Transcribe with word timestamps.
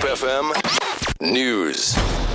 Hope 0.00 0.10
FM 0.10 0.52
News. 1.20 2.27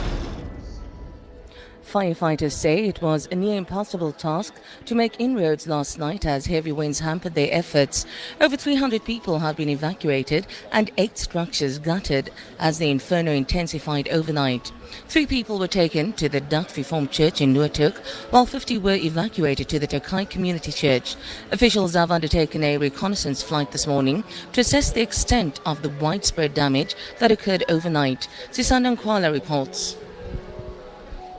Firefighters 1.94 2.54
say 2.54 2.86
it 2.86 3.04
was 3.04 3.28
a 3.30 3.36
near 3.36 3.56
impossible 3.56 4.12
task 4.12 4.56
to 4.86 4.96
make 4.96 5.20
inroads 5.20 5.68
last 5.68 6.00
night 6.00 6.26
as 6.26 6.48
heavy 6.48 6.72
winds 6.72 7.02
hampered 7.02 7.36
their 7.36 7.50
efforts. 7.52 8.08
Over 8.42 8.58
300 8.58 9.06
people 9.06 9.38
have 9.38 9.58
been 9.58 9.70
evacuated 9.70 10.48
and 10.72 10.90
eight 10.98 11.20
structures 11.20 11.78
gutted 11.78 12.32
as 12.58 12.80
the 12.80 12.90
inferno 12.90 13.32
intensified 13.32 14.10
overnight. 14.10 14.72
Three 15.08 15.28
people 15.28 15.60
were 15.60 15.68
taken 15.68 16.14
to 16.14 16.28
the 16.28 16.42
Dutch 16.42 16.76
Reformed 16.78 17.12
Church 17.12 17.42
in 17.42 17.54
Noordhoek, 17.54 17.96
while 18.32 18.48
50 18.48 18.80
were 18.80 18.96
evacuated 18.96 19.70
to 19.70 19.78
the 19.78 19.86
Tokai 19.86 20.26
Community 20.26 20.72
Church. 20.72 21.16
Officials 21.52 21.94
have 21.94 22.10
undertaken 22.10 22.64
a 22.64 22.80
reconnaissance 22.80 23.44
flight 23.44 23.72
this 23.72 23.86
morning 23.86 24.24
to 24.54 24.62
assess 24.62 24.92
the 24.92 25.02
extent 25.02 25.60
of 25.64 25.84
the 25.84 25.90
widespread 25.90 26.56
damage 26.56 26.96
that 27.20 27.32
occurred 27.32 27.64
overnight. 27.70 28.28
Sisanda 28.50 28.98
Nkwala 28.98 29.32
reports. 29.32 29.96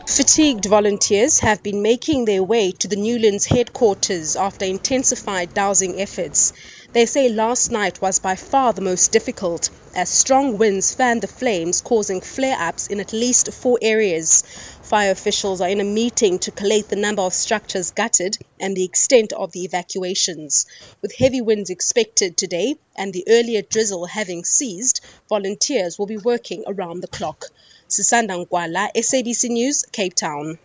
Fatigued 0.07 0.67
volunteers 0.67 1.39
have 1.39 1.63
been 1.63 1.81
making 1.81 2.27
their 2.27 2.43
way 2.43 2.71
to 2.71 2.87
the 2.87 2.95
Newlands 2.95 3.47
headquarters 3.47 4.37
after 4.37 4.67
intensified 4.67 5.55
dowsing 5.55 5.99
efforts. 5.99 6.53
They 6.93 7.07
say 7.07 7.31
last 7.31 7.71
night 7.71 8.03
was 8.03 8.19
by 8.19 8.37
far 8.37 8.75
the 8.75 8.83
most 8.83 9.13
difficult 9.13 9.71
as 9.95 10.11
strong 10.11 10.59
winds 10.59 10.93
fanned 10.93 11.23
the 11.23 11.27
flames, 11.27 11.81
causing 11.81 12.21
flare 12.21 12.57
ups 12.61 12.87
in 12.89 13.01
at 13.01 13.15
least 13.15 13.51
four 13.53 13.79
areas. 13.81 14.43
Fire 14.83 15.11
officials 15.11 15.63
are 15.63 15.71
in 15.71 15.81
a 15.81 15.85
meeting 15.85 16.39
to 16.41 16.51
collate 16.51 16.89
the 16.91 16.97
number 16.97 17.23
of 17.23 17.33
structures 17.33 17.91
gutted 17.91 18.37
and 18.61 18.77
the 18.77 18.85
extent 18.85 19.33
of 19.33 19.53
the 19.53 19.65
evacuations. 19.65 20.67
With 21.01 21.17
heavy 21.17 21.41
winds 21.41 21.71
expected 21.71 22.37
today 22.37 22.77
and 22.95 23.13
the 23.13 23.25
earlier 23.27 23.63
drizzle 23.63 24.05
having 24.05 24.45
ceased, 24.45 25.01
volunteers 25.31 25.99
will 25.99 26.07
be 26.07 26.19
working 26.19 26.63
around 26.67 27.01
the 27.01 27.09
clock. 27.09 27.47
Sisanda 27.95 28.35
Nkwala, 28.45 28.89
SABC 28.97 29.51
News, 29.51 29.85
Cape 29.93 30.15
Town. 30.15 30.59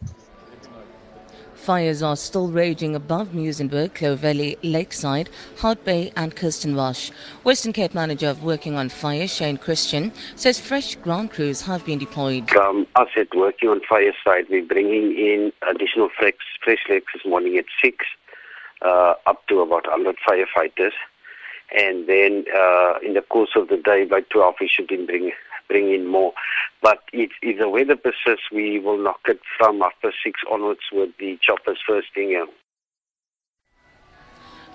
Fires 1.54 2.02
are 2.02 2.16
still 2.16 2.48
raging 2.48 2.96
above 2.96 3.28
Muizenberg, 3.34 3.94
Clovelly, 3.94 4.58
Lakeside, 4.64 5.30
Hout 5.58 5.86
Bay 5.86 6.12
and 6.16 6.36
Kirstenbosch. 6.36 7.12
Western 7.44 7.72
Cape 7.72 7.94
manager 7.94 8.30
of 8.30 8.44
Working 8.44 8.76
on 8.76 8.90
Fire, 8.90 9.28
Shane 9.28 9.58
Christian, 9.58 10.12
says 10.36 10.60
fresh 10.60 10.96
ground 10.96 11.30
crews 11.30 11.62
have 11.62 11.86
been 11.86 12.00
deployed. 12.00 12.50
From 12.50 12.88
us 12.96 13.10
at 13.16 13.28
Working 13.36 13.70
on 13.70 13.82
Fire 13.88 14.14
side, 14.26 14.46
we're 14.50 14.66
bringing 14.66 15.12
in 15.12 15.52
additional 15.70 16.10
fresh, 16.18 16.34
fresh 16.64 16.84
legs 16.90 17.06
this 17.14 17.24
morning 17.26 17.58
at 17.58 17.66
6, 17.80 18.06
uh, 18.82 19.14
up 19.28 19.46
to 19.50 19.60
about 19.60 19.86
100 19.88 20.16
firefighters. 20.28 20.94
And 21.78 22.08
then 22.08 22.46
uh, 22.58 22.94
in 23.06 23.14
the 23.14 23.22
course 23.22 23.52
of 23.56 23.68
the 23.68 23.78
day, 23.78 24.06
by 24.06 24.22
12, 24.22 24.56
we 24.60 24.68
should 24.68 24.88
bring 24.88 25.32
bring 25.70 25.94
in 25.94 26.08
more. 26.08 26.34
But 26.82 27.04
if, 27.14 27.32
if 27.42 27.60
the 27.60 27.70
weather 27.70 27.96
persists, 27.96 28.52
we 28.52 28.80
will 28.80 28.98
knock 28.98 29.22
it 29.28 29.40
from 29.58 29.82
after 29.82 30.12
six 30.24 30.42
onwards 30.52 30.82
with 30.92 31.12
the 31.20 31.38
choppers 31.42 31.80
first 31.88 32.08
thing. 32.14 32.46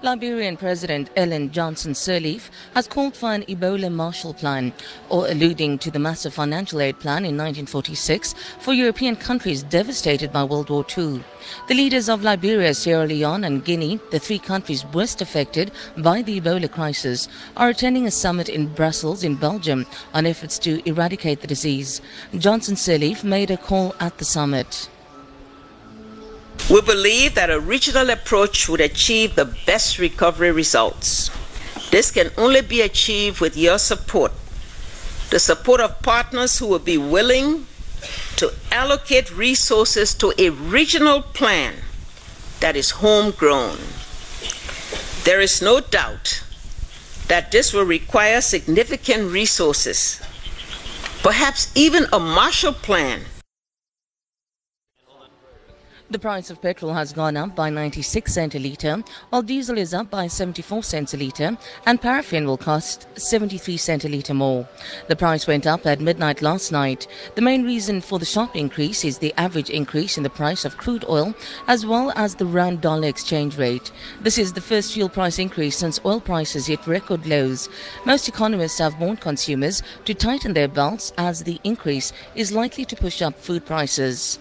Liberian 0.05 0.59
President 0.59 1.09
Ellen 1.17 1.51
Johnson 1.51 1.95
Sirleaf 1.95 2.51
has 2.75 2.87
called 2.87 3.17
for 3.17 3.33
an 3.33 3.43
Ebola 3.45 3.91
Marshall 3.91 4.35
Plan, 4.35 4.75
or 5.09 5.27
alluding 5.29 5.79
to 5.79 5.91
the 5.91 5.99
massive 5.99 6.35
financial 6.35 6.83
aid 6.83 7.01
plan 7.01 7.25
in 7.25 7.39
1946 7.39 8.35
for 8.59 8.75
European 8.75 9.17
countries 9.17 9.63
devastated 9.63 10.31
by 10.31 10.45
World 10.45 10.69
War 10.69 10.85
II. 10.95 11.25
The 11.69 11.75
leaders 11.75 12.11
of 12.11 12.23
Liberia, 12.23 12.75
Sierra 12.75 13.07
Leone, 13.07 13.45
and 13.45 13.65
Guinea, 13.65 13.99
the 14.11 14.19
three 14.19 14.39
countries 14.39 14.85
worst 14.93 15.23
affected 15.23 15.73
by 15.97 16.21
the 16.21 16.39
Ebola 16.39 16.71
crisis, 16.71 17.27
are 17.57 17.71
attending 17.71 18.07
a 18.07 18.11
summit 18.11 18.51
in 18.51 18.67
Brussels, 18.75 19.25
in 19.25 19.37
Belgium, 19.37 19.87
on 20.13 20.27
efforts 20.27 20.59
to 20.59 20.87
eradicate 20.87 21.41
the 21.41 21.47
disease. 21.47 22.03
Johnson 22.37 22.75
Sirleaf 22.75 23.25
made 23.25 23.51
a 23.51 23.57
call 23.57 23.95
at 24.01 24.19
the 24.19 24.27
summit. 24.27 24.91
We 26.71 26.81
believe 26.81 27.35
that 27.35 27.51
a 27.51 27.61
regional 27.61 28.09
approach 28.09 28.69
would 28.71 28.81
achieve 28.81 29.35
the 29.35 29.45
best 29.45 29.99
recovery 29.99 30.51
results. 30.51 31.31
This 31.91 32.11
can 32.11 32.31
only 32.39 32.63
be 32.63 32.81
achieved 32.81 33.41
with 33.41 33.57
your 33.57 33.79
support, 33.79 34.33
the 35.31 35.39
support 35.39 35.81
of 35.81 36.01
partners 36.01 36.59
who 36.59 36.67
will 36.67 36.79
be 36.79 36.97
willing 36.97 37.67
to 38.37 38.53
allocate 38.73 39.31
resources 39.37 40.15
to 40.15 40.33
a 40.39 40.51
regional 40.51 41.21
plan 41.23 41.75
that 42.61 42.77
is 42.77 42.91
homegrown. 42.93 43.79
There 45.25 45.41
is 45.41 45.61
no 45.61 45.81
doubt 45.81 46.43
that 47.29 47.53
this 47.53 47.73
will 47.73 47.85
require 47.85 48.41
significant 48.41 49.31
resources, 49.31 50.21
perhaps 51.23 51.71
even 51.75 52.07
a 52.13 52.19
Marshall 52.19 52.73
Plan 52.73 53.21
the 56.11 56.19
price 56.19 56.51
of 56.51 56.61
petrol 56.61 56.93
has 56.93 57.13
gone 57.13 57.37
up 57.37 57.57
by 57.57 57.71
96 57.71 58.33
cents 58.33 58.55
a 58.55 58.59
litre, 58.59 59.03
while 59.31 59.43
diesel 59.43 59.79
is 59.79 59.95
up 59.95 60.11
by 60.11 60.27
74 60.27 60.83
cents 60.83 61.15
a 61.15 61.17
litre, 61.17 61.57
and 61.87 62.01
paraffin 62.01 62.47
will 62.47 62.59
cost 62.59 63.09
73 63.19 63.77
cents 63.79 64.05
a 64.05 64.09
litre 64.09 64.35
more. 64.35 64.69
The 65.09 65.17
price 65.17 65.47
went 65.47 65.67
up 65.67 65.87
at 65.87 66.01
midnight 66.01 66.43
last 66.43 66.73
night. 66.73 67.07
The 67.37 67.43
main 67.43 67.65
reason 67.65 68.03
for 68.03 68.19
the 68.19 68.27
sharp 68.27 68.55
increase 68.55 69.05
is 69.05 69.19
the 69.19 69.33
average 69.39 69.71
increase 69.71 70.17
in 70.19 70.23
the 70.23 70.31
price 70.31 70.65
of 70.67 70.77
crude 70.77 71.07
oil, 71.09 71.35
as 71.69 71.87
well 71.87 72.13
as 72.17 72.35
the 72.35 72.47
rand 72.47 72.83
dollar 72.83 73.09
exchange 73.09 73.57
rate. 73.57 73.91
This 74.21 74.37
is 74.37 74.53
the 74.53 74.61
first 74.61 74.93
fuel 74.93 75.09
price 75.09 75.39
increase 75.39 75.77
since 75.77 76.01
oil 76.05 76.21
prices 76.21 76.67
hit 76.67 76.87
record 76.87 77.27
lows. 77.27 77.71
Most 78.05 78.29
economists 78.29 78.79
have 78.79 79.01
warned 79.01 79.21
consumers 79.21 79.83
to 80.05 80.13
tighten 80.13 80.53
their 80.53 80.69
belts 80.69 81.15
as 81.17 81.43
the 81.43 81.59
increase 81.65 82.13
is 82.35 82.53
likely 82.53 82.85
to 82.85 82.97
push 82.97 83.23
up 83.23 83.39
food 83.39 83.65
prices. 83.65 84.39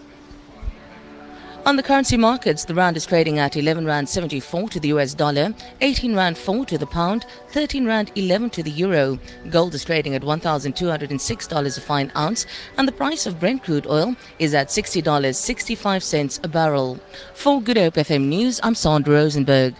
On 1.66 1.78
the 1.78 1.84
currency 1.84 2.18
markets, 2.18 2.66
the 2.66 2.74
rand 2.74 2.98
is 2.98 3.06
trading 3.06 3.40
at 3.40 3.56
11 3.56 3.86
rand 3.86 4.10
74 4.10 4.68
to 4.68 4.82
the 4.82 4.90
US 4.90 5.14
dollar, 5.14 5.54
18 5.80 6.14
rand 6.14 6.38
4 6.38 6.66
to 6.66 6.78
the 6.78 6.86
pound, 6.86 7.26
13 7.52 7.86
rand 7.86 8.12
11 8.16 8.50
to 8.50 8.64
the 8.64 8.72
euro. 8.72 9.18
Gold 9.50 9.74
is 9.74 9.86
trading 9.86 10.14
at 10.14 10.24
$1,206 10.24 11.78
a 11.78 11.82
fine 11.82 12.12
ounce, 12.18 12.46
and 12.78 12.86
the 12.86 12.92
price 12.92 13.26
of 13.26 13.40
Brent 13.40 13.64
crude 13.64 13.88
oil 13.88 14.14
is 14.40 14.54
at 14.54 14.68
$60.65 14.68 16.44
a 16.44 16.48
barrel. 16.50 17.00
For 17.34 17.62
Good 17.62 17.78
Hope 17.78 17.94
FM 17.94 18.28
News, 18.28 18.60
I'm 18.62 18.76
Sandra 18.76 19.14
Rosenberg. 19.14 19.74